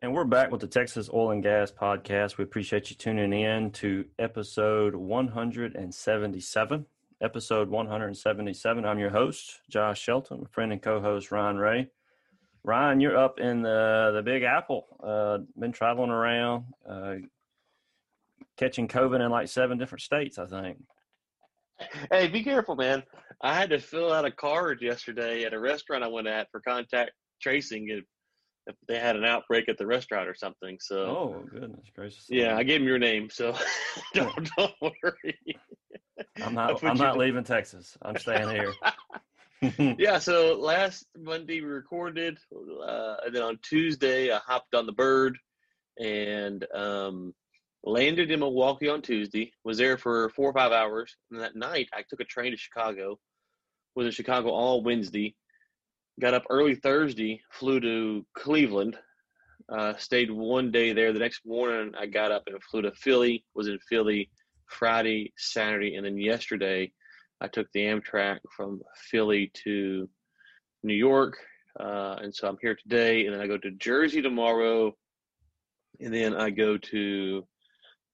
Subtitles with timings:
[0.00, 2.38] And we're back with the Texas Oil and Gas Podcast.
[2.38, 6.86] We appreciate you tuning in to episode 177.
[7.20, 8.84] Episode 177.
[8.84, 11.88] I'm your host, Josh Shelton, my friend and co host, Ryan Ray.
[12.62, 14.86] Ryan, you're up in the, the Big Apple.
[15.02, 17.14] Uh, been traveling around, uh,
[18.56, 20.78] catching COVID in like seven different states, I think.
[22.12, 23.02] Hey, be careful, man.
[23.40, 26.60] I had to fill out a card yesterday at a restaurant I went at for
[26.60, 27.10] contact
[27.42, 28.04] tracing
[28.68, 30.78] if they had an outbreak at the restaurant or something.
[30.80, 32.26] So, oh goodness gracious!
[32.28, 33.56] Yeah, I gave him your name, so
[34.14, 35.38] don't don't worry.
[36.42, 36.84] I'm not.
[36.84, 37.96] I'm not leaving Texas.
[38.02, 38.74] I'm staying here.
[39.98, 44.92] yeah, so last Monday we recorded, uh, and then on Tuesday I hopped on the
[44.92, 45.36] bird
[45.98, 47.34] and um,
[47.82, 49.52] landed in Milwaukee on Tuesday.
[49.64, 52.58] Was there for four or five hours, and that night I took a train to
[52.58, 53.18] Chicago.
[53.96, 55.34] Was in Chicago all Wednesday.
[56.20, 58.98] Got up early Thursday, flew to Cleveland,
[59.68, 61.12] uh, stayed one day there.
[61.12, 63.44] The next morning I got up and flew to Philly.
[63.54, 64.28] Was in Philly
[64.66, 66.90] Friday, Saturday, and then yesterday
[67.40, 70.08] I took the Amtrak from Philly to
[70.82, 71.36] New York,
[71.78, 73.26] uh, and so I'm here today.
[73.26, 74.96] And then I go to Jersey tomorrow,
[76.00, 77.46] and then I go to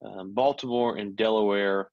[0.05, 1.91] um, Baltimore and Delaware.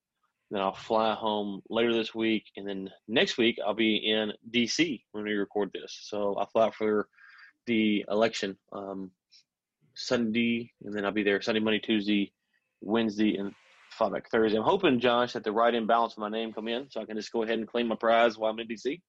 [0.51, 5.03] Then I'll fly home later this week, and then next week I'll be in D.C.
[5.13, 5.97] when we record this.
[6.03, 7.07] So I'll fly out for
[7.67, 9.11] the election um,
[9.95, 12.33] Sunday, and then I'll be there Sunday, Monday, Tuesday,
[12.81, 13.53] Wednesday, and
[13.91, 14.57] fly back Thursday.
[14.57, 17.05] I'm hoping, Josh, that the right in balance of my name come in, so I
[17.05, 18.99] can just go ahead and claim my prize while I'm in DC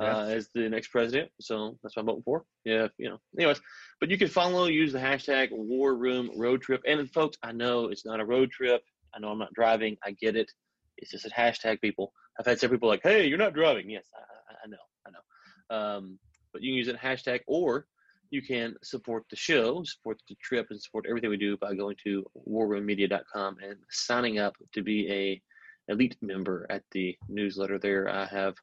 [0.00, 1.30] uh, as the next president.
[1.40, 2.44] So that's what I'm voting for.
[2.64, 3.18] Yeah, you know.
[3.36, 3.60] Anyways,
[4.00, 6.80] but you can follow, use the hashtag War Room Road Trip.
[6.86, 8.82] And folks, I know it's not a road trip.
[9.14, 9.96] I know I'm not driving.
[10.04, 10.50] I get it.
[10.98, 11.80] It's just a hashtag.
[11.80, 15.10] People, I've had some people like, "Hey, you're not driving." Yes, I, I know, I
[15.10, 15.76] know.
[15.76, 16.18] Um,
[16.52, 17.86] but you can use that hashtag, or
[18.30, 21.96] you can support the show, support the trip, and support everything we do by going
[22.04, 25.42] to warroommedia.com and signing up to be a
[25.90, 27.78] elite member at the newsletter.
[27.78, 28.54] There, I have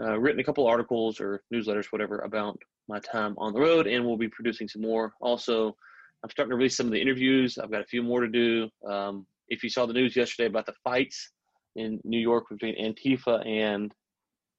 [0.00, 2.58] uh, written a couple articles or newsletters, whatever, about
[2.88, 5.12] my time on the road, and we'll be producing some more.
[5.20, 5.74] Also,
[6.22, 7.58] I'm starting to release some of the interviews.
[7.58, 8.68] I've got a few more to do.
[8.88, 11.32] Um, if you saw the news yesterday about the fights
[11.76, 13.92] in New York between Antifa and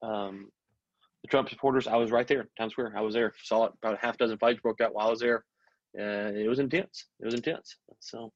[0.01, 0.49] um,
[1.23, 2.93] the Trump supporters, I was right there, Times Square.
[2.95, 3.73] I was there, saw it.
[3.81, 5.43] About a half dozen fights broke out while I was there.
[5.97, 7.05] Uh, it was intense.
[7.19, 7.77] It was intense.
[7.99, 8.31] So,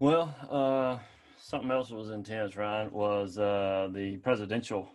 [0.00, 0.98] well, uh,
[1.38, 4.88] something else that was intense, Ryan, was uh, the presidential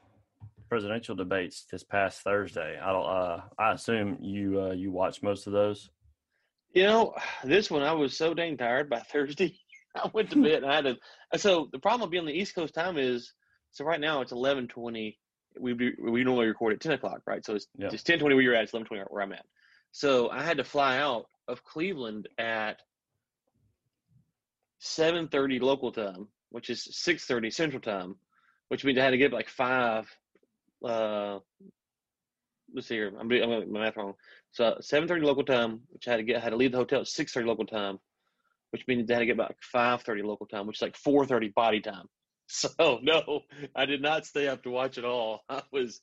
[0.69, 2.77] presidential debates this past Thursday.
[2.81, 3.05] I don't.
[3.05, 5.89] Uh, I assume you uh, you watched most of those.
[6.73, 9.57] You know, this one I was so dang tired by Thursday.
[10.03, 10.97] I went to bed and I had to.
[11.37, 13.33] So the problem of being on the East Coast time is,
[13.71, 15.17] so right now it's eleven twenty.
[15.59, 17.43] We we normally record at ten o'clock, right?
[17.45, 17.89] So it's yeah.
[17.91, 18.63] it's ten twenty where you're at.
[18.63, 19.45] It's eleven twenty where I'm at.
[19.91, 22.81] So I had to fly out of Cleveland at
[24.79, 28.15] seven thirty local time which is 6.30 Central Time,
[28.69, 30.07] which means I had to get up like 5,
[30.85, 31.39] uh,
[32.73, 34.13] let's see here, I'm doing I'm my math wrong.
[34.51, 37.01] So 7.30 local time, which I had to get, I had to leave the hotel
[37.01, 37.99] at 6.30 local time,
[38.71, 41.81] which means I had to get back 5.30 local time, which is like 4.30 body
[41.81, 42.05] time.
[42.49, 43.41] So no,
[43.75, 45.41] I did not stay up to watch it all.
[45.49, 45.99] I was,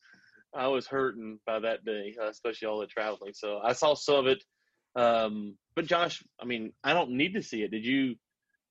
[0.55, 3.33] I was hurting by that day, uh, especially all the traveling.
[3.33, 4.45] So I saw some of it.
[4.95, 7.71] Um, but Josh, I mean, I don't need to see it.
[7.71, 8.17] Did you?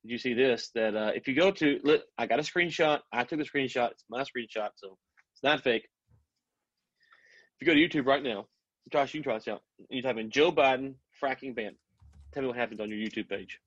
[0.04, 0.70] did you see this?
[0.76, 3.00] That uh, if you go to, look, I got a screenshot.
[3.12, 3.92] I took a screenshot.
[3.92, 4.98] It's my screenshot, so
[5.34, 5.88] it's not fake.
[7.60, 8.46] If you go to YouTube right now,
[8.92, 9.62] Josh, you can try this out.
[9.90, 11.76] You type in Joe Biden fracking ban.
[12.34, 13.60] Tell me what happens on your YouTube page.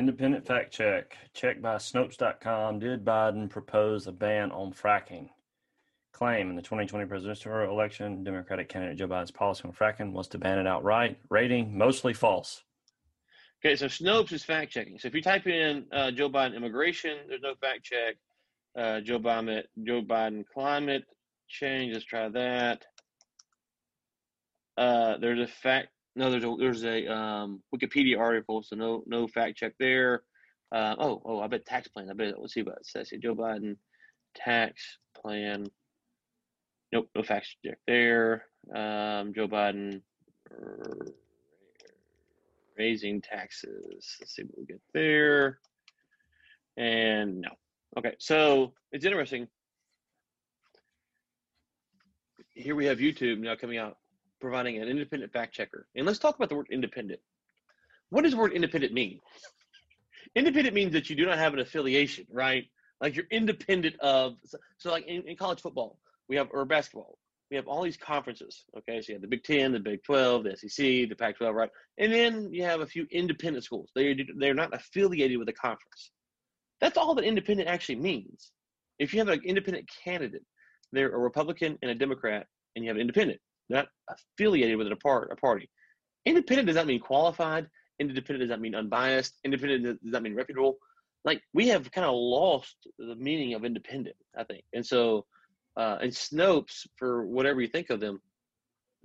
[0.00, 1.14] Independent fact check.
[1.34, 2.78] Check by Snopes.com.
[2.78, 5.28] Did Biden propose a ban on fracking?
[6.14, 10.38] Claim in the 2020 presidential election, Democratic candidate Joe Biden's policy on fracking was to
[10.38, 11.18] ban it outright.
[11.28, 12.62] Rating mostly false.
[13.62, 14.98] Okay, so Snopes is fact checking.
[14.98, 18.16] So if you type in uh, Joe Biden immigration, there's no fact check.
[18.74, 21.04] Uh, Joe Biden, Joe Biden climate
[21.46, 21.92] change.
[21.92, 22.86] Let's try that.
[24.78, 29.28] Uh, there's a fact no, there's a there's a um, Wikipedia article, so no no
[29.28, 30.22] fact check there.
[30.72, 32.10] Uh, oh oh, I bet tax plan.
[32.10, 33.12] I bet let's see what says.
[33.22, 33.76] Joe Biden
[34.34, 35.66] tax plan.
[36.92, 38.46] Nope, no fact check there.
[38.74, 40.02] Um, Joe Biden
[42.76, 44.16] raising taxes.
[44.20, 45.58] Let's see what we get there.
[46.76, 47.50] And no.
[47.98, 49.48] Okay, so it's interesting.
[52.54, 53.96] Here we have YouTube now coming out
[54.40, 55.86] providing an independent fact checker.
[55.94, 57.20] And let's talk about the word independent.
[58.10, 59.20] what does the word independent mean?
[60.34, 62.64] independent means that you do not have an affiliation, right?
[63.00, 64.36] Like you're independent of.
[64.78, 65.98] So, like in, in college football,
[66.28, 67.18] we have or basketball,
[67.50, 68.64] we have all these conferences.
[68.76, 71.70] Okay, so you have the Big Ten, the Big Twelve, the SEC, the Pac-12, right?
[71.98, 73.90] And then you have a few independent schools.
[73.94, 76.10] They they're not affiliated with a conference.
[76.80, 78.52] That's all that independent actually means.
[78.98, 80.44] If you have an independent candidate,
[80.92, 83.40] they're a Republican and a Democrat, and you have an independent,
[83.70, 85.68] not affiliated with a, part, a party.
[86.26, 87.66] Independent does not mean qualified.
[87.98, 89.38] Independent does not mean unbiased.
[89.44, 90.76] Independent does not mean reputable.
[91.24, 94.64] Like we have kind of lost the meaning of independent, I think.
[94.72, 95.26] And so,
[95.76, 98.20] uh, and Snopes, for whatever you think of them,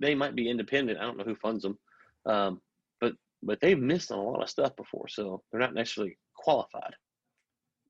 [0.00, 0.98] they might be independent.
[0.98, 1.78] I don't know who funds them,
[2.26, 2.60] um,
[3.00, 6.94] but but they've missed on a lot of stuff before, so they're not necessarily qualified.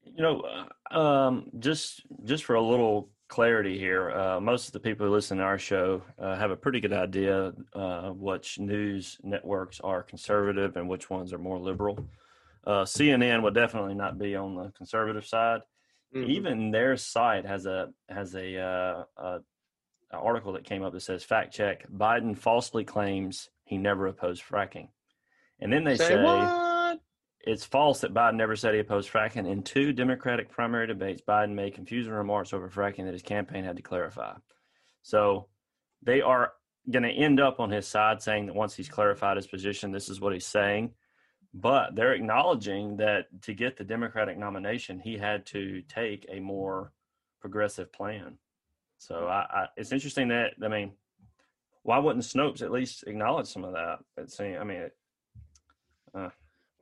[0.04, 0.42] You know,
[0.92, 5.12] uh, um, just just for a little clarity here, uh, most of the people who
[5.12, 10.02] listen to our show uh, have a pretty good idea uh, which news networks are
[10.02, 11.98] conservative and which ones are more liberal.
[12.66, 15.60] Uh, CNN would definitely not be on the conservative side.
[16.14, 16.30] Mm-hmm.
[16.30, 19.40] Even their site has a has a, uh, a,
[20.12, 24.42] a article that came up that says fact check: Biden falsely claims he never opposed
[24.42, 24.88] fracking,
[25.60, 26.14] and then they say, say
[27.46, 29.48] it's false that Biden never said he opposed fracking.
[29.48, 33.76] In two Democratic primary debates, Biden made confusing remarks over fracking that his campaign had
[33.76, 34.34] to clarify.
[35.02, 35.46] So
[36.02, 36.52] they are
[36.90, 40.08] going to end up on his side saying that once he's clarified his position, this
[40.08, 40.90] is what he's saying.
[41.54, 46.92] But they're acknowledging that to get the Democratic nomination, he had to take a more
[47.40, 48.38] progressive plan.
[48.98, 50.92] So I, I, it's interesting that, I mean,
[51.84, 53.98] why wouldn't Snopes at least acknowledge some of that?
[54.16, 54.96] It's, I mean, it,
[56.12, 56.30] uh,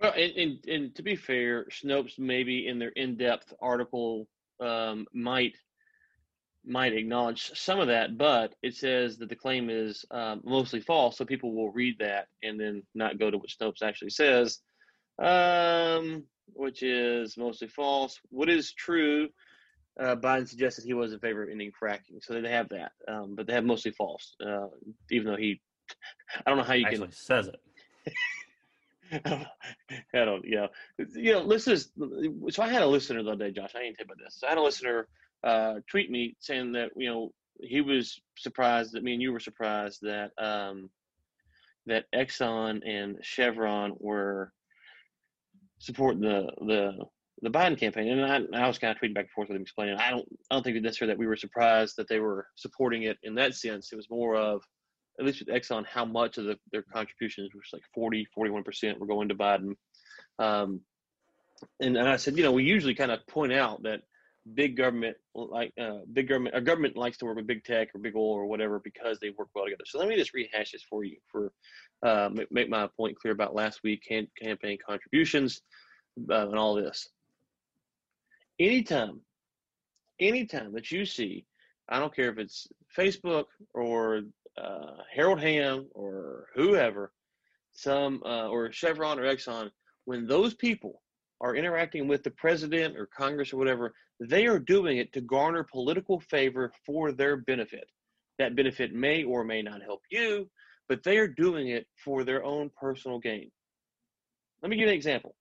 [0.04, 4.28] well, and, and, and to be fair, Snopes maybe in their in-depth article
[4.60, 5.54] um, might
[6.66, 11.18] might acknowledge some of that, but it says that the claim is um, mostly false,
[11.18, 14.60] so people will read that and then not go to what Snopes actually says,
[15.22, 16.24] um,
[16.54, 18.18] which is mostly false.
[18.30, 19.28] What is true?
[20.00, 23.34] Uh, Biden suggested he was in favor of ending fracking, so they have that, um,
[23.36, 24.34] but they have mostly false.
[24.44, 24.68] Uh,
[25.10, 25.60] even though he,
[26.46, 27.60] I don't know how you actually can says it.
[29.12, 29.46] I
[30.12, 30.68] don't, you know,
[31.14, 31.90] you know, listeners.
[32.50, 33.72] So I had a listener the other day, Josh.
[33.76, 34.42] I ain't tell about this.
[34.44, 35.08] I had a listener
[35.44, 39.40] uh, tweet me saying that you know he was surprised that me and you were
[39.40, 40.90] surprised that um,
[41.86, 44.52] that Exxon and Chevron were
[45.78, 46.92] supporting the the
[47.42, 49.62] the Biden campaign, and I, I was kind of tweeting back and forth with him,
[49.62, 53.02] explaining I don't I don't think necessarily that we were surprised that they were supporting
[53.02, 53.92] it in that sense.
[53.92, 54.62] It was more of
[55.18, 58.98] at least with Exxon, how much of the, their contributions, which is like 40, 41%
[58.98, 59.74] were going to Biden.
[60.38, 60.80] Um,
[61.80, 64.00] and, and I said, you know, we usually kind of point out that
[64.54, 68.00] big government, like uh, big government, a government likes to work with big tech or
[68.00, 69.84] big oil or whatever because they work well together.
[69.86, 71.52] So let me just rehash this for you for
[72.02, 75.62] uh, make my point clear about last week can, campaign contributions
[76.30, 77.08] uh, and all this.
[78.58, 79.20] Anytime,
[80.20, 81.46] anytime that you see,
[81.88, 84.22] I don't care if it's Facebook or
[84.62, 87.12] uh, Harold Hamm or whoever,
[87.72, 89.70] some uh, or Chevron or Exxon,
[90.04, 91.02] when those people
[91.40, 95.66] are interacting with the president or Congress or whatever, they are doing it to garner
[95.70, 97.88] political favor for their benefit.
[98.38, 100.48] That benefit may or may not help you,
[100.88, 103.50] but they are doing it for their own personal gain.
[104.62, 105.34] Let me give you an example.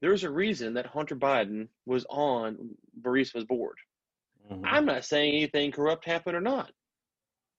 [0.00, 2.70] There's a reason that Hunter Biden was on
[3.02, 3.76] Burisma's board.
[4.50, 4.64] Mm-hmm.
[4.64, 6.70] I'm not saying anything corrupt happened or not.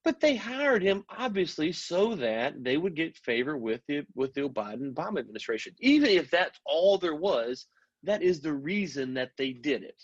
[0.04, 4.42] But they hired him obviously so that they would get favor with the with the
[4.50, 5.74] Biden Obama administration.
[5.80, 7.68] Even if that's all there was,
[8.04, 10.02] that is the reason that they did it.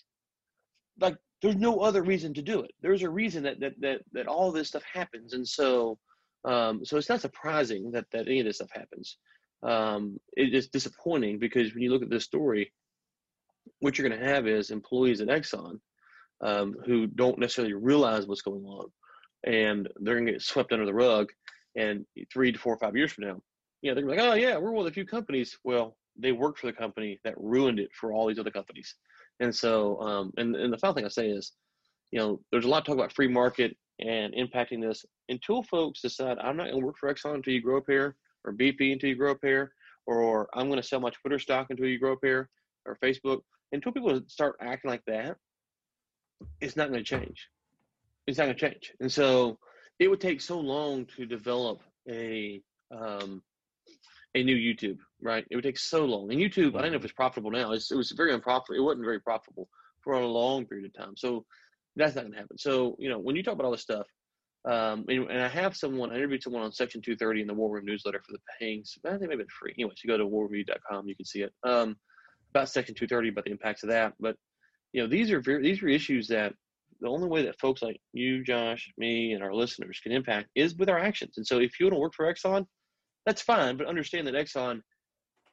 [0.99, 2.71] Like there's no other reason to do it.
[2.81, 5.97] There's a reason that that that, that all this stuff happens, and so
[6.45, 9.17] um, so it's not surprising that that any of this stuff happens.
[9.63, 12.71] Um, it is disappointing because when you look at this story,
[13.79, 15.79] what you're going to have is employees at Exxon
[16.41, 18.91] um, who don't necessarily realize what's going on
[19.43, 21.31] and they're gonna get swept under the rug.
[21.75, 23.39] And three to four or five years from now,
[23.83, 25.57] yeah, they're like, oh yeah, we're one of the few companies.
[25.63, 28.95] Well, they worked for the company that ruined it for all these other companies.
[29.39, 31.53] And so, um, and and the final thing I say is,
[32.11, 36.01] you know, there's a lot of talk about free market and impacting this until folks
[36.01, 38.15] decide I'm not going to work for Exxon until you grow up here,
[38.45, 39.71] or BP until you grow up here,
[40.05, 42.49] or I'm going to sell my Twitter stock until you grow up here,
[42.85, 43.41] or Facebook.
[43.71, 45.35] Until people start acting like that,
[46.61, 47.47] it's not going to change
[48.27, 48.93] it's not going to change.
[48.99, 49.57] And so
[49.99, 53.41] it would take so long to develop a um,
[54.35, 55.45] a new YouTube, right?
[55.49, 56.31] It would take so long.
[56.31, 57.71] And YouTube, I don't know if it's profitable now.
[57.71, 58.79] It's, it was very unprofitable.
[58.79, 59.67] It wasn't very profitable
[60.03, 61.15] for a long period of time.
[61.17, 61.45] So
[61.95, 62.57] that's not going to happen.
[62.57, 64.07] So you know, when you talk about all this stuff,
[64.67, 67.69] Um, and, and, I have someone, I interviewed someone on Section 230 in the War
[67.71, 68.83] Room newsletter for the paying.
[69.05, 69.73] I think maybe it's free.
[69.77, 71.53] Anyway, so you go to warreview.com, you can see it.
[71.63, 71.95] Um,
[72.51, 74.13] about Section 230, about the impacts of that.
[74.19, 74.35] But
[74.91, 76.53] you know, these are very, these are issues that
[77.01, 80.75] the only way that folks like you, Josh, me, and our listeners can impact is
[80.75, 81.37] with our actions.
[81.37, 82.65] And so, if you want to work for Exxon,
[83.25, 84.81] that's fine, but understand that Exxon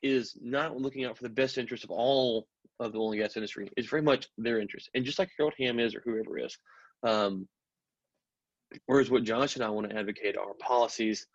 [0.03, 2.47] is not looking out for the best interest of all
[2.81, 3.71] of the oil and gas industry.
[3.77, 6.57] It's very much their interest, and just like Harold Hamm is, or whoever is.
[7.03, 7.49] Um,
[8.87, 11.27] whereas what Josh and I want to advocate are policies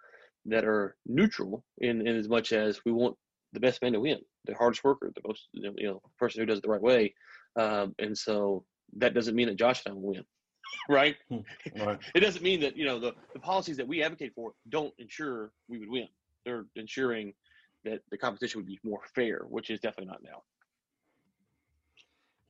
[0.46, 3.16] that are neutral in, in as much as we want
[3.54, 6.60] the best man to win, the hardest worker, the most you know person who does
[6.60, 7.14] it the right way.
[7.56, 8.64] Um, and so
[8.98, 10.26] that doesn't mean that Josh and I will win,
[10.90, 11.16] right?
[11.30, 12.00] Hmm, right?
[12.16, 15.52] it doesn't mean that you know the, the policies that we advocate for don't ensure
[15.68, 16.08] we would win.
[16.46, 17.34] They're ensuring
[17.86, 20.44] that the competition would be more fair, which is definitely not now.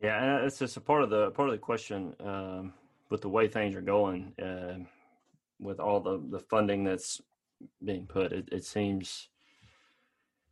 [0.01, 2.73] Yeah, and it's just a part of the part of the question um,
[3.09, 4.83] with the way things are going, uh,
[5.59, 7.21] with all the the funding that's
[7.83, 8.31] being put.
[8.31, 9.27] It, it seems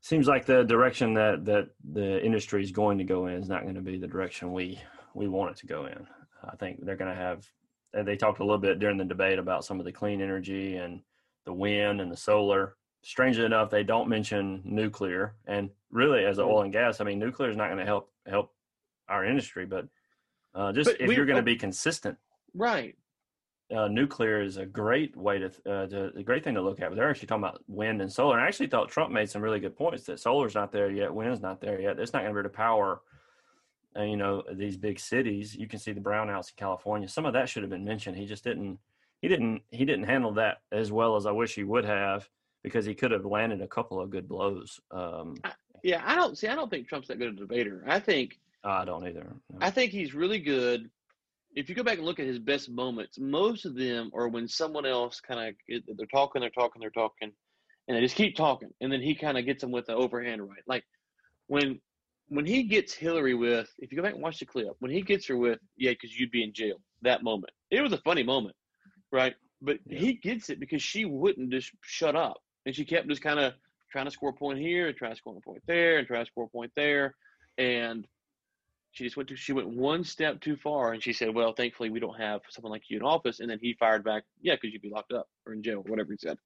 [0.01, 3.63] seems like the direction that that the industry is going to go in is not
[3.63, 4.79] going to be the direction we
[5.17, 6.07] we want it to go in.
[6.43, 7.45] I think they're going to have.
[7.93, 11.01] They talked a little bit during the debate about some of the clean energy and
[11.45, 12.75] the wind and the solar.
[13.01, 15.35] Strangely enough, they don't mention nuclear.
[15.47, 18.53] And really, as oil and gas, I mean, nuclear is not going to help help
[19.09, 19.65] our industry.
[19.65, 19.87] But
[20.53, 22.17] uh, just but if we, you're going to be consistent,
[22.53, 22.95] right?
[23.75, 26.89] uh, nuclear is a great way to, uh, to, a great thing to look at.
[26.89, 28.35] But they're actually talking about wind and solar.
[28.35, 31.13] And I actually thought Trump made some really good points that solar's not there yet,
[31.13, 31.99] wind's not there yet.
[31.99, 33.01] It's not going to be able to power,
[33.97, 35.55] you know, these big cities.
[35.55, 37.07] You can see the brownouts in California.
[37.07, 38.17] Some of that should have been mentioned.
[38.17, 38.79] He just didn't.
[39.21, 39.61] He didn't.
[39.71, 42.29] He didn't handle that as well as I wish he would have
[42.63, 44.79] because he could have landed a couple of good blows.
[44.91, 45.35] Um,
[45.83, 46.47] yeah, I don't see.
[46.47, 47.83] I don't think Trump's that good a debater.
[47.87, 48.39] I think.
[48.63, 49.33] I don't either.
[49.51, 49.59] No.
[49.61, 50.89] I think he's really good
[51.57, 54.47] if you go back and look at his best moments, most of them are when
[54.47, 55.55] someone else kind of
[55.97, 57.31] they're talking, they're talking, they're talking,
[57.87, 60.47] and they just keep talking, and then he kind of gets them with the overhand
[60.47, 60.61] right.
[60.67, 60.83] Like
[61.47, 61.79] when
[62.29, 65.01] when he gets Hillary with, if you go back and watch the clip, when he
[65.01, 66.77] gets her with, yeah, because you'd be in jail.
[67.01, 68.55] That moment, it was a funny moment,
[69.11, 69.35] right?
[69.61, 69.99] But yeah.
[69.99, 73.53] he gets it because she wouldn't just shut up, and she kept just kind of
[73.91, 76.25] trying to score a point here, and trying to score a point there, and trying
[76.25, 77.15] to score a point there,
[77.57, 78.07] and
[78.91, 81.89] she just went to she went one step too far, and she said, "Well, thankfully
[81.89, 84.73] we don't have someone like you in office." And then he fired back, "Yeah, because
[84.73, 86.37] you'd be locked up or in jail, or whatever he said."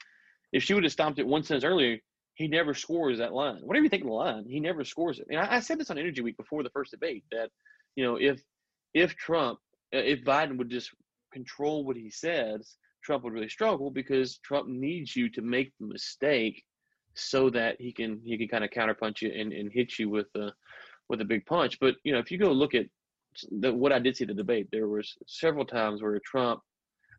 [0.51, 1.99] If she would have stopped it one sentence earlier,
[2.35, 3.59] he never scores that line.
[3.61, 5.27] Whatever you think of the line, he never scores it.
[5.29, 7.49] And I, I said this on Energy Week before the first debate that,
[7.95, 8.41] you know, if
[8.93, 9.59] if Trump,
[9.93, 10.91] uh, if Biden would just
[11.33, 15.87] control what he says, Trump would really struggle because Trump needs you to make the
[15.87, 16.63] mistake
[17.15, 20.27] so that he can he can kind of counterpunch you and, and hit you with
[20.33, 20.51] the
[21.09, 21.79] with a big punch.
[21.79, 22.85] But you know, if you go look at
[23.51, 26.61] the, what I did see the debate, there was several times where Trump,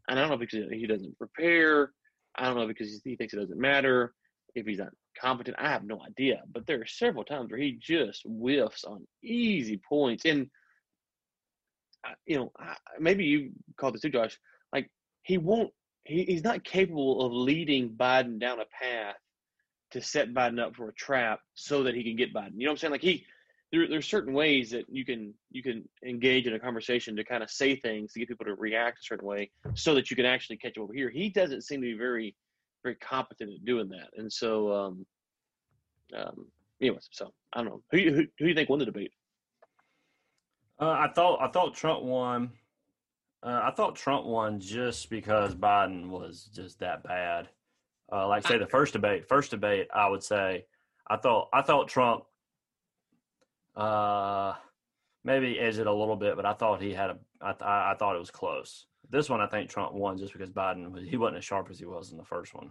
[0.08, 1.92] and I don't know because he doesn't prepare,
[2.34, 4.14] I don't know because he thinks it doesn't matter,
[4.54, 6.42] if he's not competent, I have no idea.
[6.52, 10.48] But there are several times where he just whiffs on easy points, and
[12.26, 12.52] you know,
[12.98, 14.38] maybe you called this too, Josh.
[14.72, 14.90] Like
[15.22, 15.70] he won't,
[16.04, 19.16] he, he's not capable of leading Biden down a path
[19.92, 22.52] to set Biden up for a trap so that he can get Biden.
[22.56, 22.92] You know what I'm saying?
[22.92, 23.24] Like he
[23.72, 27.42] there, there's certain ways that you can you can engage in a conversation to kind
[27.42, 30.26] of say things to get people to react a certain way so that you can
[30.26, 31.10] actually catch them over here.
[31.10, 32.34] He doesn't seem to be very
[32.82, 35.06] very competent at doing that, and so um,
[36.16, 36.46] um,
[36.80, 39.12] anyways, so I don't know who, who who do you think won the debate?
[40.80, 42.50] Uh, I thought I thought Trump won.
[43.42, 47.48] Uh, I thought Trump won just because Biden was just that bad.
[48.12, 50.66] Uh, like say the first debate, first debate, I would say
[51.08, 52.24] I thought I thought Trump
[53.76, 54.54] uh,
[55.24, 57.18] maybe edged it a little bit, but I thought he had a.
[57.40, 58.86] I, th- I thought it was close.
[59.12, 61.04] This one, I think Trump won just because Biden was.
[61.04, 62.70] He wasn't as sharp as he was in the first one.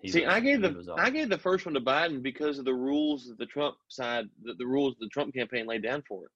[0.00, 2.64] He See, was, I gave the I gave the first one to Biden because of
[2.64, 6.24] the rules that the Trump side, the, the rules the Trump campaign laid down for
[6.24, 6.30] it.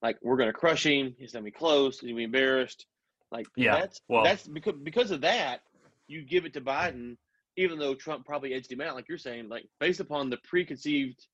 [0.00, 1.14] Like we're going to crush him.
[1.18, 1.98] He's going to be close.
[1.98, 2.86] He's going to be embarrassed.
[3.32, 5.62] Like yeah, that's well, that's because because of that,
[6.06, 7.16] you give it to Biden,
[7.56, 8.94] even though Trump probably edged him out.
[8.94, 11.26] Like you're saying, like based upon the preconceived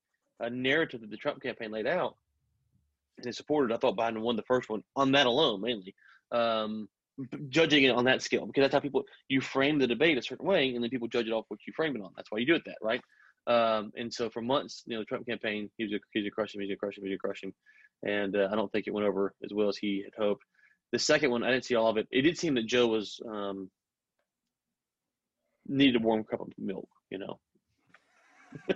[0.43, 2.17] uh, narrative that the Trump campaign laid out,
[3.23, 3.75] and supported.
[3.75, 5.95] I thought Biden won the first one on that alone, mainly.
[6.33, 6.89] Um,
[7.49, 10.47] judging it on that scale because that's how people you frame the debate a certain
[10.47, 12.13] way and then people judge it off what you frame it on.
[12.17, 13.01] That's why you do it that right?
[13.47, 16.27] Um, and so for months you know the trump campaign he was a, he was
[16.27, 18.93] a crush him he was a he was a and uh, i don't think it
[18.93, 20.43] went over as well as he had hoped.
[20.93, 22.09] The second one i didn't see all of it.
[22.11, 23.71] It did seem that joe was um,
[25.69, 27.39] needed a warm cup of milk you know?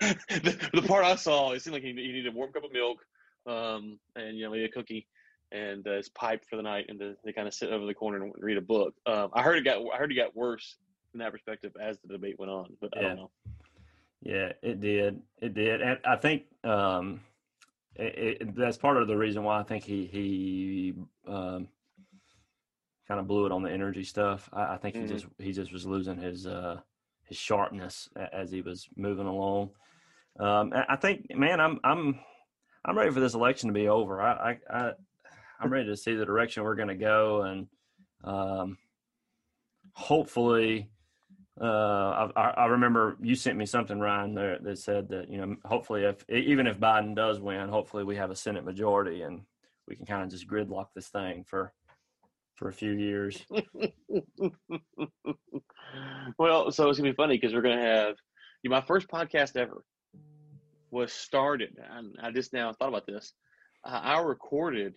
[0.00, 2.72] The, the, part i saw it seemed like he, he needed a warm cup of
[2.72, 2.98] milk
[3.46, 5.06] um, and you know maybe a cookie.
[5.52, 7.94] And uh, is piped for the night, and the, they kind of sit over the
[7.94, 8.94] corner and read a book.
[9.06, 10.76] Um, I heard it got I heard it got worse
[11.10, 13.00] from that perspective as the debate went on, but yeah.
[13.00, 13.30] I don't know.
[14.22, 15.20] Yeah, it did.
[15.40, 17.20] It did, and I think um,
[17.96, 20.94] it, it, that's part of the reason why I think he he
[21.26, 21.68] um,
[23.08, 24.48] kind of blew it on the energy stuff.
[24.52, 25.06] I, I think mm-hmm.
[25.06, 26.80] he just he just was losing his uh,
[27.24, 29.70] his sharpness as he was moving along.
[30.38, 32.20] Um, I think, man, I'm I'm
[32.84, 34.20] I'm ready for this election to be over.
[34.20, 34.92] I I,
[35.60, 37.66] I am ready to see the direction we're going to go, and
[38.24, 38.78] um,
[39.94, 40.90] hopefully.
[41.60, 45.56] Uh, I, I, remember you sent me something, Ryan, there that said that you know,
[45.66, 49.42] hopefully, if even if Biden does win, hopefully we have a Senate majority and
[49.86, 51.74] we can kind of just gridlock this thing for
[52.54, 53.44] for a few years.
[56.38, 58.16] well, so it's gonna be funny because we're gonna have
[58.62, 59.84] you know, my first podcast ever
[60.90, 61.76] was started.
[61.90, 63.32] And I just now thought about this.
[63.84, 64.96] Uh, I recorded, I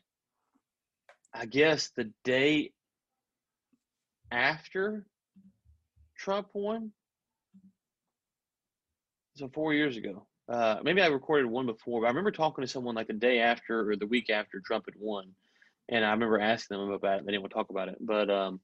[1.45, 2.71] guess, the day
[4.31, 5.05] after
[6.17, 6.91] Trump won.
[9.35, 10.27] So four years ago.
[10.49, 13.39] Uh, maybe I recorded one before, but I remember talking to someone like the day
[13.39, 15.29] after or the week after Trump had won,
[15.89, 17.25] and I remember asking them about it.
[17.25, 18.59] They didn't want to talk about it, but um,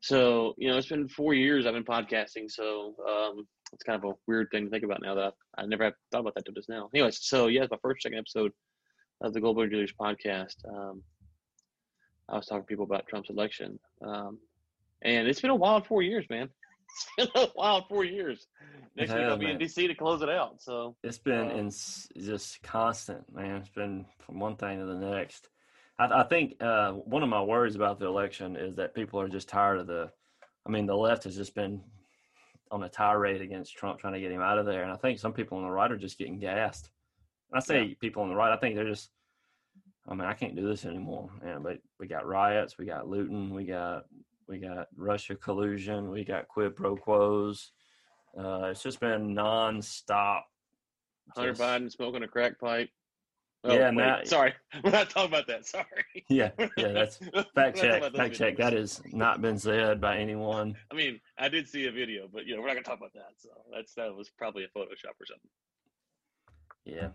[0.00, 4.10] so you know, it's been four years I've been podcasting, so um, it's kind of
[4.10, 6.54] a weird thing to think about now that I, I never thought about that till
[6.54, 6.90] just now.
[6.92, 8.52] Anyways, so yeah, it's my first second episode
[9.20, 10.56] of the Global Dealers podcast.
[10.68, 11.02] Um,
[12.28, 14.38] I was talking to people about Trump's election, um,
[15.02, 16.48] and it's been a wild four years, man.
[17.18, 18.46] It's been a wild four years.
[18.96, 19.56] Next week I'll be man.
[19.56, 20.62] in DC to close it out.
[20.62, 21.70] So it's been uh, in
[22.18, 23.56] just constant, man.
[23.56, 25.48] It's been from one thing to the next.
[25.98, 29.28] I, I think uh, one of my worries about the election is that people are
[29.28, 30.10] just tired of the.
[30.64, 31.82] I mean, the left has just been
[32.70, 34.82] on a tirade against Trump, trying to get him out of there.
[34.82, 36.90] And I think some people on the right are just getting gassed.
[37.52, 37.94] I say yeah.
[38.00, 39.10] people on the right, I think they're just.
[40.08, 41.30] I mean, I can't do this anymore.
[41.44, 44.04] Yeah, but we got riots, we got looting, we got
[44.48, 47.72] we got Russia collusion, we got quid pro quos.
[48.38, 50.42] Uh, it's just been nonstop.
[51.34, 52.90] Hunter just, Biden smoking a crack pipe.
[53.64, 55.66] Oh, yeah, now, sorry, we're not talking about that.
[55.66, 55.84] Sorry.
[56.28, 57.18] Yeah, yeah, that's
[57.54, 58.14] fact check.
[58.14, 58.56] Fact check.
[58.58, 60.76] That has not been said by anyone.
[60.92, 63.14] I mean, I did see a video, but you know, we're not gonna talk about
[63.14, 63.32] that.
[63.38, 65.50] So that's that was probably a Photoshop or something.
[66.84, 67.08] Yeah.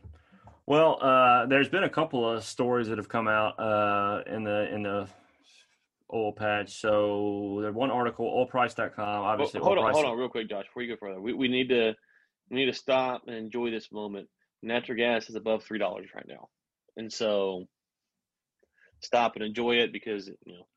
[0.68, 4.74] Well, uh, there's been a couple of stories that have come out uh, in the
[4.74, 5.08] in the
[6.14, 6.80] oil patch.
[6.80, 9.24] So there's one article, oilprice.com.
[9.24, 10.66] Obviously, well, hold on, hold on, real quick, Josh.
[10.66, 11.94] Before you go further, we, we need to
[12.50, 14.28] we need to stop and enjoy this moment
[14.64, 16.48] natural gas is above three dollars right now,
[16.98, 17.66] and so
[19.02, 20.68] stop and enjoy it because you know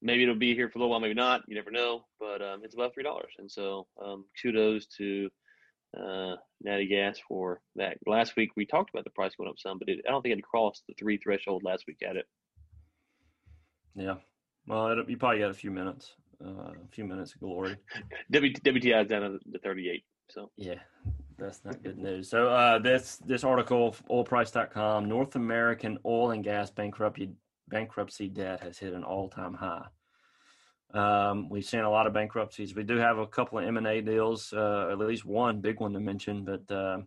[0.00, 1.42] maybe it'll be here for a little while, maybe not.
[1.48, 5.28] You never know, but um, it's above three dollars, and so um, kudos to
[5.96, 7.98] uh, Natty Gas for that.
[8.06, 10.36] Last week we talked about the price going up some, but it, I don't think
[10.36, 12.26] it crossed the three threshold last week at it.
[13.94, 14.16] Yeah,
[14.66, 17.76] well, it, you probably got a few minutes, uh, a few minutes of glory.
[18.32, 20.04] WTI is down to 38.
[20.30, 20.74] So yeah,
[21.38, 22.30] that's not good news.
[22.30, 27.30] So uh, this this article, oilprice.com, North American oil and gas bankruptcy
[27.68, 29.86] bankruptcy debt has hit an all time high.
[30.94, 32.74] Um, we've seen a lot of bankruptcies.
[32.74, 35.80] We do have a couple of M and A deals, uh, at least one big
[35.80, 36.44] one to mention.
[36.44, 36.98] But uh,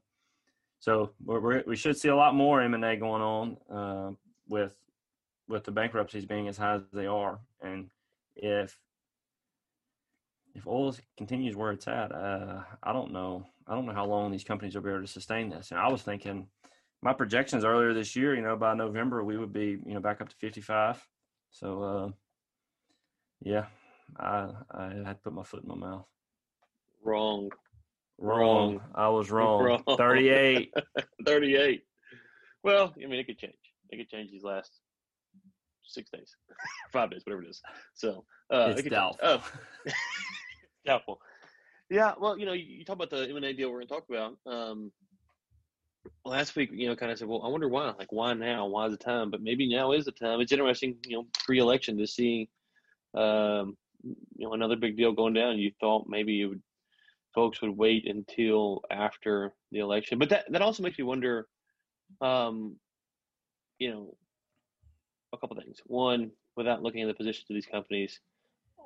[0.80, 4.12] so we're, we should see a lot more M and A going on uh,
[4.47, 4.76] with
[5.47, 7.39] with the bankruptcies being as high as they are.
[7.62, 7.89] And
[8.36, 8.78] if
[10.54, 13.45] if oil continues where it's at, uh, I don't know.
[13.67, 15.71] I don't know how long these companies will be able to sustain this.
[15.71, 16.47] And I was thinking,
[17.02, 20.19] my projections earlier this year, you know, by November we would be, you know, back
[20.19, 21.06] up to 55.
[21.52, 22.10] So, uh,
[23.41, 23.65] yeah,
[24.20, 26.06] I I had put my foot in my mouth.
[27.04, 27.50] Wrong.
[28.20, 28.39] Wrong.
[28.39, 28.82] wrong.
[28.96, 29.63] I was wrong.
[29.63, 29.98] wrong.
[29.98, 30.74] 38.
[31.26, 31.84] 38.
[32.63, 33.54] Well, I mean, it could change.
[33.91, 34.72] It could change these last
[35.86, 36.36] six days,
[36.91, 37.62] five days, whatever it is.
[37.93, 39.20] So, uh, it's it doubtful.
[39.24, 39.52] Oh.
[40.86, 41.22] doubtful.
[41.89, 43.88] Yeah, well, you know, you, you talk about the M and A deal we're going
[43.88, 44.38] to talk about.
[44.46, 44.91] Um,
[46.26, 47.93] last week, you know, kind of said, well, I wonder why.
[47.98, 48.65] Like, why now?
[48.65, 49.32] Why is the time?
[49.32, 50.41] But maybe now is the time.
[50.41, 52.50] It's interesting, you know, pre-election to see,
[53.13, 53.78] um,
[54.36, 55.58] you know, another big deal going down.
[55.58, 56.62] You thought maybe would,
[57.34, 61.48] folks would wait until after the election, but that that also makes me wonder,
[62.22, 62.76] um,
[63.80, 64.15] you know,
[65.34, 65.80] a couple things.
[65.86, 68.20] One, without looking at the positions of these companies,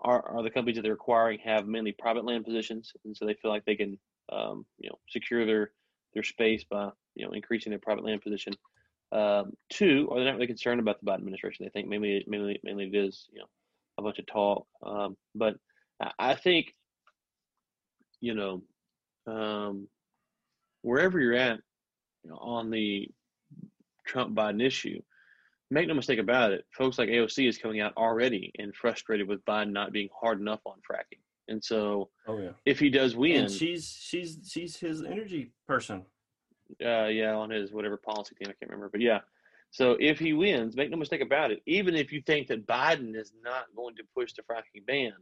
[0.04, 3.36] are, are the companies that they're acquiring have mainly private land positions, and so they
[3.36, 3.98] feel like they can,
[4.32, 5.72] um, you know, secure their
[6.14, 8.54] their space by you know increasing their private land position.
[9.12, 11.66] Um, two, are they not really concerned about the Biden administration?
[11.66, 13.48] They think mainly mainly mainly it is you know
[14.02, 14.68] a bunch of talk.
[14.84, 15.56] Um, but
[16.20, 16.74] I think
[18.20, 18.62] you know
[19.28, 19.88] um,
[20.82, 21.60] wherever you're at
[22.32, 23.08] on the
[24.06, 25.02] Trump Biden issue,
[25.70, 29.44] make no mistake about it, folks like AOC is coming out already and frustrated with
[29.46, 31.22] Biden not being hard enough on fracking.
[31.48, 36.06] And so, oh yeah, if he does win, and she's she's she's his energy person.
[36.84, 39.20] Uh, yeah, on his whatever policy team, I can't remember, but yeah.
[39.72, 41.62] So if he wins, make no mistake about it.
[41.66, 45.14] Even if you think that Biden is not going to push the fracking ban,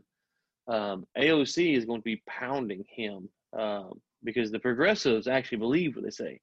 [0.67, 6.03] um, AOC is going to be pounding him um, because the progressives actually believe what
[6.03, 6.39] they say.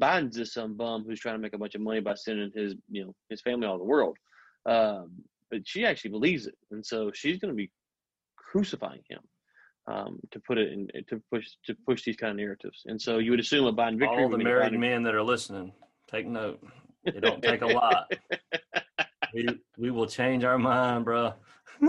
[0.00, 2.74] Biden's just some bum who's trying to make a bunch of money by sending his,
[2.88, 4.16] you know, his family all over the world.
[4.66, 5.10] Um,
[5.50, 7.70] but she actually believes it, and so she's going to be
[8.36, 9.20] crucifying him
[9.86, 12.82] um, to put it in to push to push these kind of narratives.
[12.86, 14.22] And so you would assume a Biden victory.
[14.22, 15.72] All the married men that are listening,
[16.10, 16.62] take note.
[17.04, 18.12] It don't take a lot.
[19.34, 21.34] we we will change our mind, bro.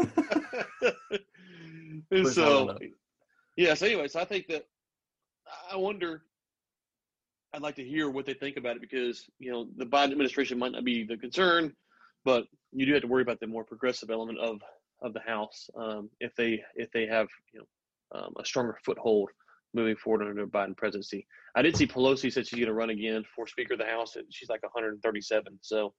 [2.32, 2.78] so
[3.58, 3.74] yeah.
[3.74, 4.66] So anyway, so I think that
[5.72, 6.24] I wonder
[7.54, 10.58] I'd like to hear what they think about it because you know the Biden administration
[10.58, 11.74] might not be the concern,
[12.24, 14.62] but you do have to worry about the more progressive element of
[15.02, 19.30] of the House um, if they if they have you know um, a stronger foothold
[19.74, 21.26] moving forward under the Biden presidency.
[21.56, 24.16] I did see Pelosi said she's going to run again for Speaker of the House,
[24.16, 25.60] and she's like 137.
[25.62, 25.94] So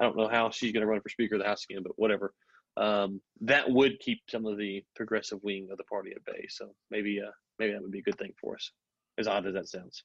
[0.00, 1.92] I don't know how she's going to run for Speaker of the House again, but
[1.96, 2.32] whatever.
[2.76, 6.46] Um, that would keep some of the progressive wing of the party at bay.
[6.48, 8.70] So maybe uh, maybe that would be a good thing for us,
[9.18, 10.04] as odd as that sounds.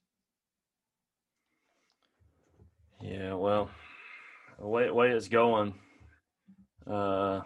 [3.01, 3.69] Yeah, well,
[4.59, 5.73] the way, way it's going,
[6.89, 7.41] uh,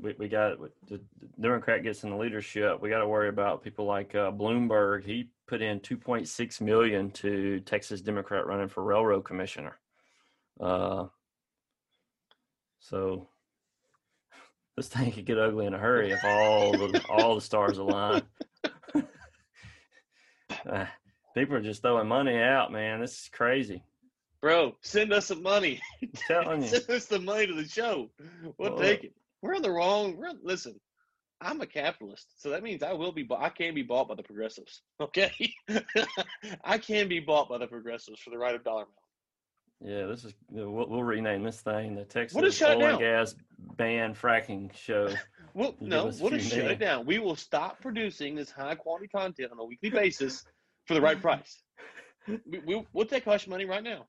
[0.00, 1.00] we, we got the
[1.40, 2.80] Democrat gets in the leadership.
[2.80, 5.04] We got to worry about people like uh, Bloomberg.
[5.04, 9.78] He put in 2.6 million to Texas Democrat running for railroad commissioner.
[10.60, 11.06] Uh,
[12.80, 13.28] so
[14.76, 18.22] this thing could get ugly in a hurry if all the all the stars align.
[20.70, 20.84] uh,
[21.34, 23.00] people are just throwing money out, man.
[23.00, 23.82] This is crazy.
[24.42, 25.80] Bro, send us some money.
[26.02, 26.68] I'm telling you.
[26.68, 28.10] send us some money to the show.
[28.56, 29.12] We'll take it.
[29.42, 30.16] We're on the wrong.
[30.16, 30.78] We're, listen,
[31.40, 33.26] I'm a capitalist, so that means I will be.
[33.36, 34.82] I can be bought by the progressives.
[35.00, 35.32] Okay,
[36.64, 38.94] I can be bought by the progressives for the right of dollar amount.
[39.80, 40.34] Yeah, this is.
[40.50, 42.98] We'll, we'll rename this thing the Texas we'll shut Oil and.
[42.98, 43.34] Gas
[43.76, 45.08] Ban Fracking Show.
[45.54, 47.06] well, no, we'll just shut it down.
[47.06, 50.44] We will stop producing this high quality content on a weekly basis
[50.86, 51.62] for the right price.
[52.28, 54.06] we, we, will take hush money right now.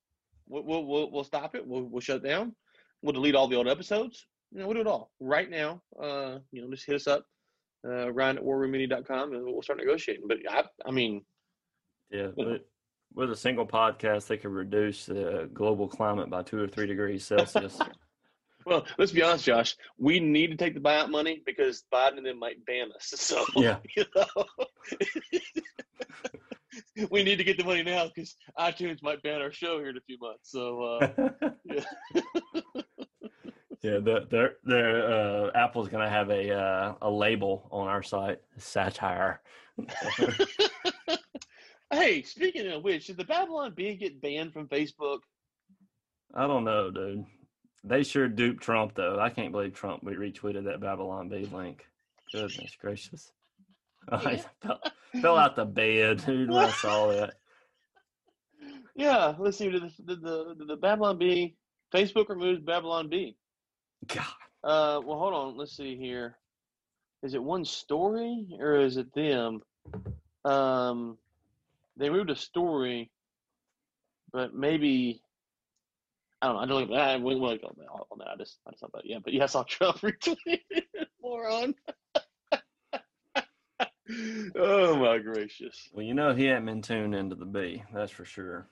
[0.49, 1.65] We'll, we'll, we'll, we'll stop it.
[1.65, 2.53] We'll, we'll shut it down.
[3.01, 4.25] We'll delete all the old episodes.
[4.51, 5.81] You know, we'll do it all right now.
[6.01, 7.25] Uh, you know, just hit us up,
[7.87, 10.27] uh, Ryan at warroommedia.com and we'll start negotiating.
[10.27, 11.23] But I, I mean,
[12.11, 12.67] yeah, but
[13.13, 17.25] with a single podcast, they could reduce the global climate by two or three degrees
[17.25, 17.79] Celsius.
[18.65, 19.75] well, let's be honest, Josh.
[19.97, 23.13] We need to take the buyout money because Biden and them might ban us.
[23.17, 23.77] So, yeah.
[23.95, 24.45] You know,
[27.09, 29.97] we need to get the money now because iTunes might ban our show here in
[29.97, 30.51] a few months.
[30.51, 31.29] So, uh,
[31.65, 32.21] yeah.
[33.81, 38.39] Yeah, the, the, the uh, Apple's gonna have a uh, a label on our site,
[38.57, 39.41] satire.
[41.91, 45.19] hey, speaking of which, did the Babylon Bee get banned from Facebook?
[46.33, 47.25] I don't know, dude.
[47.83, 49.19] They sure duped Trump though.
[49.19, 51.85] I can't believe Trump we retweeted that Babylon Bee link.
[52.31, 53.31] Goodness gracious.
[54.09, 54.79] I fell,
[55.21, 57.33] fell out the bed, dude, when I saw that.
[58.95, 59.69] Yeah, let's see.
[59.69, 61.55] Did the, did the, did the Babylon Bee,
[61.93, 63.35] Facebook removes Babylon Bee.
[64.07, 64.25] God.
[64.63, 65.57] Uh, well, hold on.
[65.57, 66.37] Let's see here.
[67.23, 69.61] Is it one story or is it them?
[70.43, 71.17] Um,
[71.97, 73.11] they moved a story,
[74.31, 75.21] but maybe
[76.41, 76.61] I don't know.
[76.61, 76.97] I don't know.
[76.97, 78.29] I wouldn't want to go on that.
[78.29, 79.05] I just, I just thought that.
[79.05, 80.61] Yeah, but yeah, I saw Trump retweet
[81.21, 81.75] moron.
[84.55, 85.89] oh my gracious!
[85.93, 87.83] Well, you know he hadn't been tuned into the Bee.
[87.93, 88.67] That's for sure.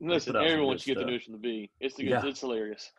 [0.00, 1.70] Listen, everyone should get the news from the Bee.
[1.80, 2.24] It's the, yeah.
[2.24, 2.90] it's hilarious.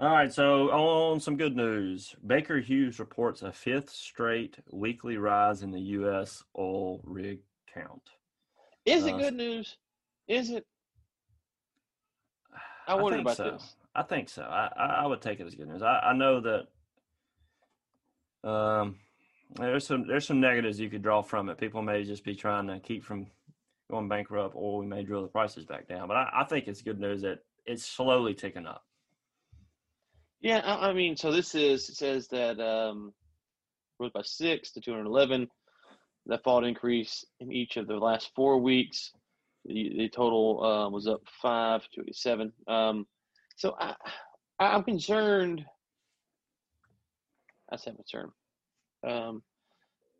[0.00, 2.16] All right, so on some good news.
[2.26, 6.42] Baker Hughes reports a fifth straight weekly rise in the U.S.
[6.58, 7.40] oil rig
[7.74, 8.08] count.
[8.86, 9.76] Is it uh, good news?
[10.26, 10.66] Is it?
[12.88, 13.50] I wonder I about so.
[13.50, 13.76] this.
[13.94, 14.42] I think so.
[14.42, 15.82] I, I, would take it as good news.
[15.82, 18.96] I, I know that um,
[19.56, 21.58] there's some there's some negatives you could draw from it.
[21.58, 23.26] People may just be trying to keep from
[23.90, 26.08] going bankrupt, or we may drill the prices back down.
[26.08, 28.86] But I, I think it's good news that it's slowly ticking up.
[30.40, 33.12] Yeah, I, I mean, so this is it says that um,
[33.98, 35.48] rose by six to 211.
[36.26, 39.12] That fall increase in each of the last four weeks.
[39.64, 42.52] The, the total uh, was up five to 87.
[42.68, 43.06] Um,
[43.56, 43.94] so I,
[44.58, 45.64] I'm concerned.
[47.70, 48.32] I say concerned.
[49.06, 49.42] Um,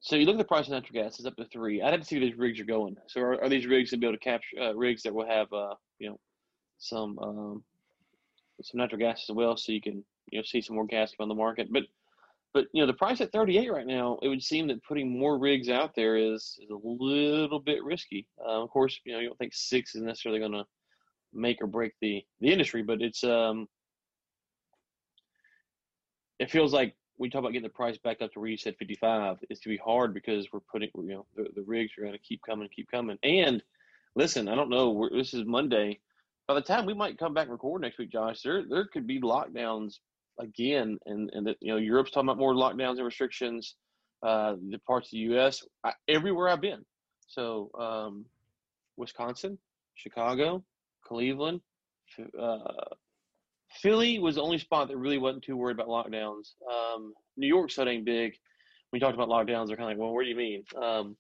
[0.01, 1.83] so you look at the price of natural gas; it's up to three.
[1.83, 2.97] I'd have to see where these rigs are going.
[3.09, 5.27] So are, are these rigs going to be able to capture uh, rigs that will
[5.27, 6.21] have, uh, you know,
[6.79, 7.65] some um,
[8.63, 11.25] some natural gas as well, so you can you know see some more gas come
[11.25, 11.73] on the market.
[11.73, 11.85] But
[12.53, 15.39] but you know the price at 38 right now, it would seem that putting more
[15.39, 18.27] rigs out there is is a little bit risky.
[18.45, 20.65] Uh, of course, you know you don't think six is necessarily going to
[21.33, 23.69] make or break the the industry, but it's um
[26.39, 28.75] it feels like we talk about getting the price back up to where you said
[28.79, 29.37] 55.
[29.51, 32.15] It's going to be hard because we're putting you know the, the rigs are going
[32.15, 33.19] to keep coming, keep coming.
[33.23, 33.63] And
[34.17, 35.09] listen, I don't know.
[35.13, 36.01] this is Monday.
[36.51, 39.07] By the time we might come back and record next week, Josh, there there could
[39.07, 40.01] be lockdowns
[40.41, 43.77] again, and and you know Europe's talking about more lockdowns and restrictions.
[44.21, 45.63] Uh, the parts of the U.S.
[45.85, 46.85] I, everywhere I've been,
[47.29, 48.25] so um,
[48.97, 49.59] Wisconsin,
[49.95, 50.65] Chicago,
[51.05, 51.61] Cleveland,
[52.19, 52.59] uh,
[53.81, 56.55] Philly was the only spot that really wasn't too worried about lockdowns.
[56.69, 58.33] Um, New York so dang big.
[58.91, 60.65] When you talked about lockdowns, they're kind of like, well, where do you mean?
[60.83, 61.17] Um,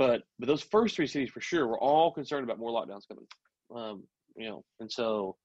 [0.00, 3.26] but but those first three cities for sure were all concerned about more lockdowns coming.
[3.72, 4.02] Um,
[4.36, 5.36] you know, and so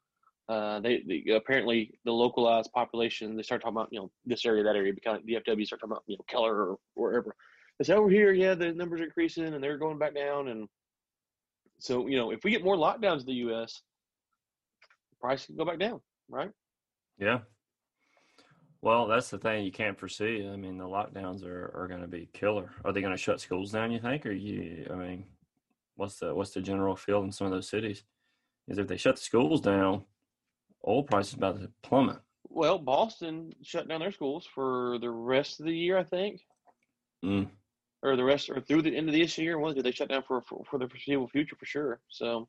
[0.50, 4.64] uh, they, they, apparently the localized population they start talking about you know this area
[4.64, 7.36] that area because the DFW start talking about you know Keller or wherever.
[7.78, 10.68] They say over here, yeah, the numbers are increasing and they're going back down, and
[11.80, 13.82] so you know if we get more lockdowns in the U.S.,
[15.12, 16.50] the price can go back down, right?
[17.20, 17.40] Yeah.
[18.82, 20.48] Well, that's the thing you can't foresee.
[20.48, 22.72] I mean, the lockdowns are, are going to be killer.
[22.86, 23.92] Are they going to shut schools down?
[23.92, 24.88] You think, or you?
[24.90, 25.26] I mean,
[25.96, 28.04] what's the what's the general feel in some of those cities?
[28.70, 30.04] Is if they shut the schools down,
[30.88, 32.20] oil prices about to plummet.
[32.50, 36.42] Well, Boston shut down their schools for the rest of the year, I think,
[37.24, 37.48] mm.
[38.04, 39.60] or the rest, or through the end of this year.
[39.60, 42.00] When did they shut down for, for for the foreseeable future for sure?
[42.10, 42.48] So,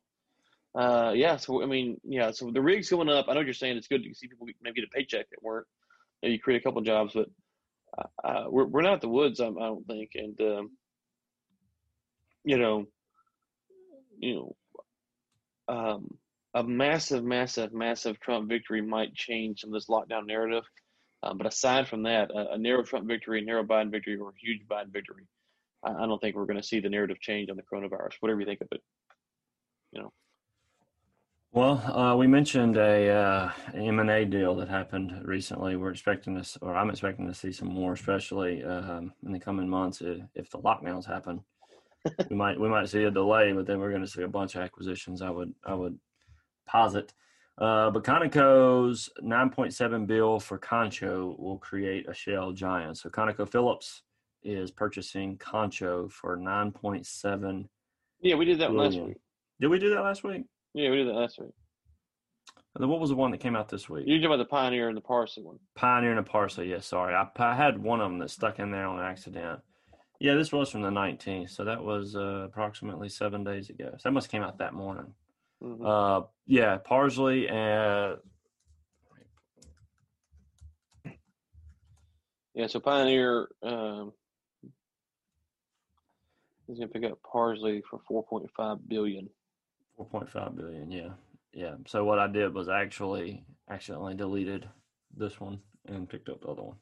[0.75, 1.37] uh, yeah.
[1.37, 2.31] So I mean, yeah.
[2.31, 3.25] So the rigs going up.
[3.27, 5.43] I know what you're saying it's good to see people maybe get a paycheck at
[5.43, 5.67] work.
[6.21, 7.29] You create a couple jobs, but
[7.97, 9.39] uh, uh, we're we're not the woods.
[9.39, 10.71] I, I don't think, and um,
[12.43, 12.85] you know,
[14.19, 14.55] you know,
[15.67, 16.17] um,
[16.53, 20.63] a massive, massive, massive Trump victory might change some of this lockdown narrative.
[21.23, 24.29] Um, but aside from that, a, a, narrow Trump victory, a narrow Biden victory, or
[24.29, 25.27] a huge Biden victory,
[25.83, 28.13] I, I don't think we're going to see the narrative change on the coronavirus.
[28.19, 28.81] Whatever you think of it,
[29.91, 30.11] you know.
[31.53, 35.75] Well, uh, we mentioned a uh, M&A deal that happened recently.
[35.75, 39.67] We're expecting this, or I'm expecting to see some more, especially um, in the coming
[39.67, 41.43] months if, if the lockdowns happen.
[42.29, 44.55] We might we might see a delay, but then we're going to see a bunch
[44.55, 45.21] of acquisitions.
[45.21, 45.97] I would I would
[46.67, 47.13] posit.
[47.57, 52.97] Uh, but Conoco's 9.7 bill for Concho will create a shale giant.
[52.97, 54.01] So Conoco Phillips
[54.41, 57.67] is purchasing Concho for 9.7.
[58.21, 58.93] Yeah, we did that billion.
[58.93, 59.17] last week.
[59.59, 60.45] Did we do that last week?
[60.73, 61.51] Yeah, we did that last week.
[62.73, 64.05] And then what was the one that came out this week?
[64.07, 65.59] You talking about the Pioneer and the Parsley one?
[65.75, 66.69] Pioneer and the Parsley.
[66.71, 69.59] Yeah, sorry, I, I had one of them that stuck in there on accident.
[70.21, 73.89] Yeah, this was from the 19th, so that was uh, approximately seven days ago.
[73.93, 75.15] So that must have came out that morning.
[75.63, 75.83] Mm-hmm.
[75.83, 78.17] Uh, yeah, Parsley and
[82.53, 82.67] yeah.
[82.67, 84.13] So Pioneer um,
[86.69, 89.27] is going to pick up Parsley for four point five billion.
[89.97, 90.91] Four point five billion.
[90.91, 91.13] Yeah,
[91.51, 91.73] yeah.
[91.87, 94.69] So what I did was actually accidentally deleted
[95.17, 96.77] this one and picked up the other one.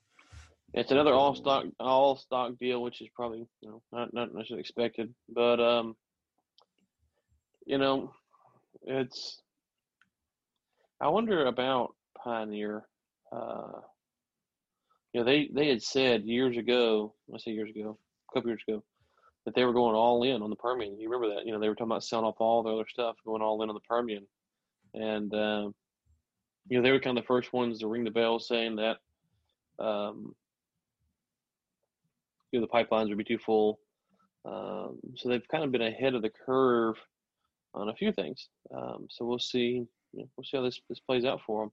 [0.74, 4.62] It's another all stock all stock deal, which is probably you know not not necessarily
[4.62, 5.96] expected, but um,
[7.66, 8.14] you know,
[8.84, 9.42] it's
[11.02, 12.84] I wonder about Pioneer.
[13.32, 13.82] Uh,
[15.14, 17.98] you know, they they had said years ago, I say years ago,
[18.30, 18.84] a couple years ago,
[19.46, 21.00] that they were going all in on the Permian.
[21.00, 21.46] You remember that?
[21.46, 23.70] You know, they were talking about selling off all their other stuff, going all in
[23.70, 24.28] on the Permian,
[24.94, 25.70] and uh,
[26.68, 28.98] you know they were kind of the first ones to ring the bell, saying that
[29.84, 30.36] um,
[32.52, 33.80] you know the pipelines would be too full.
[34.46, 36.96] Um, so they've kind of been ahead of the curve
[37.74, 38.48] on a few things.
[38.76, 39.86] Um, so we'll see.
[40.14, 41.72] You know, we'll see how this this plays out for them.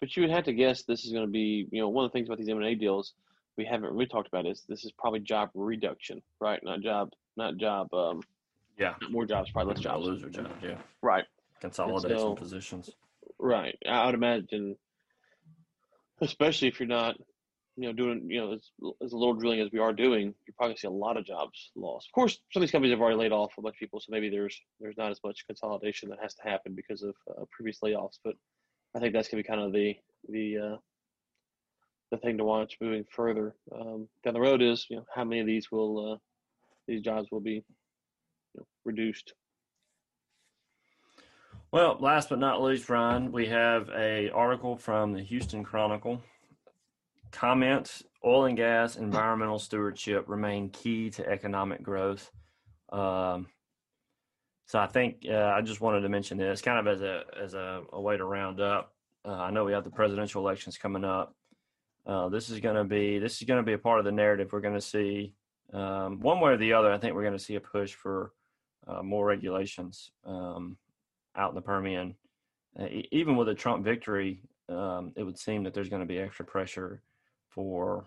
[0.00, 2.10] But you would have to guess this is going to be, you know, one of
[2.10, 3.12] the things about these M and A deals
[3.56, 6.60] we haven't really talked about is this is probably job reduction, right?
[6.62, 7.92] Not job, not job.
[7.92, 8.22] Um,
[8.78, 10.06] yeah, more jobs, probably less jobs.
[10.06, 10.76] Loser jobs, yeah.
[11.02, 11.24] Right.
[11.60, 12.90] Consolidation so, positions.
[13.38, 13.76] Right.
[13.86, 14.76] I would imagine,
[16.22, 17.16] especially if you're not
[17.80, 18.70] you know, doing, you know, as,
[19.02, 22.08] as little drilling as we are doing, you're probably see a lot of jobs lost.
[22.08, 24.08] Of course, some of these companies have already laid off a bunch of people, so
[24.10, 27.78] maybe there's there's not as much consolidation that has to happen because of uh, previous
[27.82, 28.18] layoffs.
[28.22, 28.34] But
[28.94, 29.96] I think that's gonna be kind of the
[30.28, 30.76] the uh,
[32.10, 35.40] the thing to watch moving further um, down the road is you know how many
[35.40, 36.16] of these will uh,
[36.86, 37.62] these jobs will be you
[38.58, 39.32] know, reduced.
[41.72, 46.20] Well, last but not least, Ryan, we have a article from the Houston Chronicle
[47.32, 52.30] comments oil and gas environmental stewardship remain key to economic growth
[52.92, 53.46] um,
[54.66, 57.54] so i think uh, i just wanted to mention this kind of as a as
[57.54, 61.04] a, a way to round up uh, I know we have the presidential elections coming
[61.04, 61.34] up.
[62.06, 64.12] Uh, this is going to be this is going to be a part of the
[64.12, 64.52] narrative.
[64.52, 65.34] We're going to see
[65.72, 66.90] um, one way or the other.
[66.90, 68.32] I think we're going to see a push for
[68.86, 70.78] uh, more regulations um,
[71.36, 72.14] out in the Permian.
[72.78, 76.18] Uh, even with a Trump victory, um, it would seem that there's going to be
[76.18, 77.02] extra pressure
[77.50, 78.06] for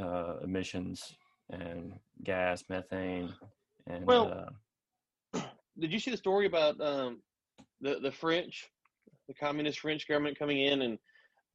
[0.00, 1.14] uh, emissions
[1.50, 1.92] and
[2.24, 3.32] gas, methane,
[3.86, 4.50] and well,
[5.34, 5.40] uh,
[5.78, 7.20] did you see the story about um,
[7.80, 8.68] the the French,
[9.28, 10.98] the communist French government coming in and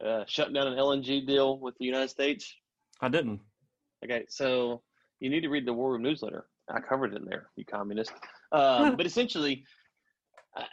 [0.05, 2.53] uh, shutting down an LNG deal with the United States?
[3.01, 3.39] I didn't.
[4.03, 4.81] Okay, so
[5.19, 6.45] you need to read the War Room newsletter.
[6.69, 8.11] I covered it in there, you communist.
[8.51, 9.65] Um, but essentially,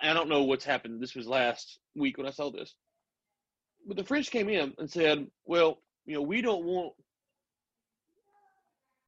[0.03, 1.03] I don't know what's happened.
[1.03, 2.75] This was last week when I saw this.
[3.87, 5.79] But the French came in and said, well,
[6.09, 6.95] you know, we don't want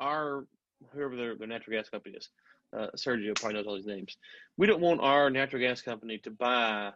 [0.00, 0.44] our,
[0.92, 2.28] whoever their, their natural gas company is,
[2.76, 4.18] uh, Sergio probably knows all these names.
[4.58, 6.92] We don't want our natural gas company to buy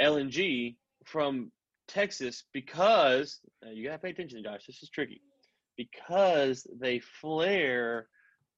[0.00, 1.50] LNG from
[1.88, 5.22] Texas because, uh, you got to pay attention, Josh, this is tricky,
[5.78, 8.08] because they flare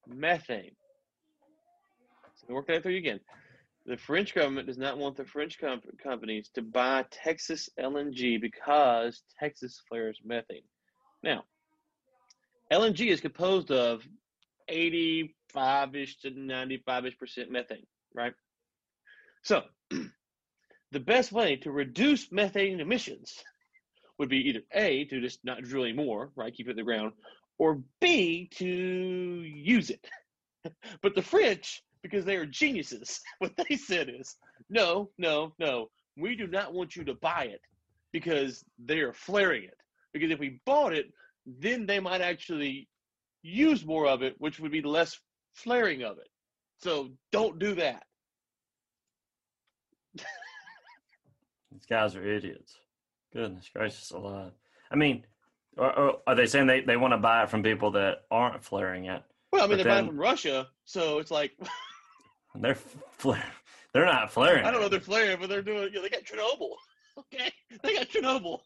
[0.05, 0.75] methane.
[2.35, 3.21] So work that through again.
[3.89, 9.23] The French government does not want the French com- companies to buy Texas LNG because
[9.39, 10.61] Texas flares methane.
[11.23, 11.45] Now,
[12.71, 14.07] LNG is composed of
[14.67, 18.33] 85 ish to 95 ish percent methane, right?
[19.41, 19.63] So,
[20.91, 23.43] the best way to reduce methane emissions
[24.19, 26.53] would be either A, to just not drill anymore, right?
[26.53, 27.13] Keep it in the ground,
[27.57, 30.07] or B, to use it.
[31.01, 33.21] but the French because they are geniuses.
[33.39, 34.35] What they said is,
[34.69, 37.61] no, no, no, we do not want you to buy it
[38.11, 39.77] because they are flaring it.
[40.13, 41.07] Because if we bought it,
[41.45, 42.87] then they might actually
[43.41, 45.17] use more of it, which would be less
[45.53, 46.27] flaring of it.
[46.79, 48.03] So don't do that.
[51.71, 52.75] These guys are idiots.
[53.33, 54.51] Goodness gracious alive.
[54.91, 55.23] I mean,
[55.77, 59.05] are, are they saying they, they want to buy it from people that aren't flaring
[59.05, 59.23] it?
[59.51, 61.51] Well, I mean, they're then, buying from Russia, so it's like
[62.55, 63.43] They're flaring.
[63.93, 64.65] They're not flaring.
[64.65, 65.93] I don't know they're flaring, but they're doing.
[65.93, 66.75] Know, they got Chernobyl.
[67.33, 67.51] Okay,
[67.83, 68.61] they got Chernobyl.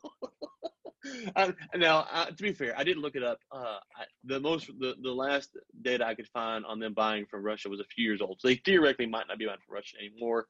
[1.36, 3.39] um, now, uh, to be fair, I didn't look it up.
[3.52, 7.43] Uh, I, the most, the, the last data I could find on them buying from
[7.43, 8.39] Russia was a few years old.
[8.39, 10.46] So they theoretically might not be buying from Russia anymore,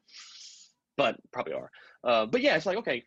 [0.97, 1.71] but probably are.
[2.03, 3.03] Uh, but yeah, it's like okay,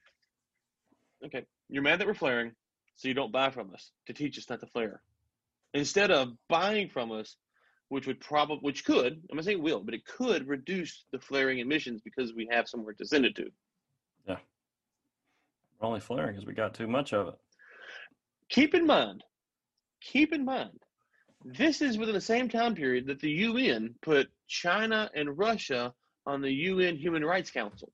[1.26, 2.52] okay, you're mad that we're flaring,
[2.94, 5.02] so you don't buy from us to teach us not to flare.
[5.74, 7.36] Instead of buying from us
[7.88, 11.60] which would probably, which could, I'm not saying will, but it could reduce the flaring
[11.60, 13.50] emissions because we have somewhere to send it to.
[14.26, 14.38] Yeah.
[15.80, 17.34] We're only flaring because we got too much of it.
[18.48, 19.22] Keep in mind,
[20.00, 20.78] keep in mind,
[21.44, 25.92] this is within the same time period that the UN put China and Russia
[26.26, 27.92] on the UN Human Rights Council.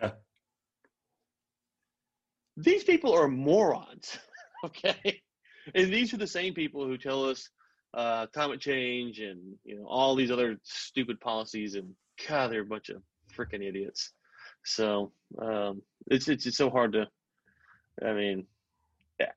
[0.00, 0.12] Yeah.
[2.56, 4.18] These people are morons,
[4.64, 5.20] okay?
[5.74, 7.48] And these are the same people who tell us
[7.94, 11.94] uh, climate change and you know all these other stupid policies and
[12.28, 13.02] God, they're a bunch of
[13.36, 14.12] freaking idiots.
[14.64, 17.08] So um, it's, it's it's so hard to.
[18.04, 18.46] I mean,
[19.18, 19.32] yeah.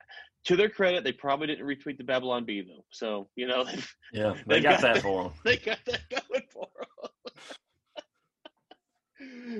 [0.45, 2.85] to their credit, they probably didn't retweet the Babylon Bee though.
[2.91, 5.33] So you know, they've, yeah, they got, got, that for them.
[5.43, 6.79] They got that going for them.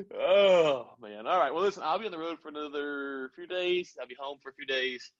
[0.19, 1.27] oh man!
[1.27, 1.53] All right.
[1.53, 3.95] Well, listen, I'll be on the road for another few days.
[3.99, 5.11] I'll be home for a few days.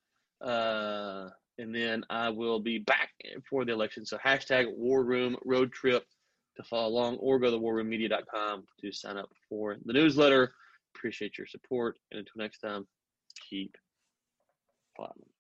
[0.43, 3.10] Uh, and then I will be back
[3.49, 4.06] for the election.
[4.06, 6.03] So hashtag War Room Road Trip
[6.58, 10.53] to follow along, or go to warroommedia.com to sign up for the newsletter.
[10.95, 12.86] Appreciate your support, and until next time,
[13.49, 13.75] keep
[14.95, 15.33] plotting.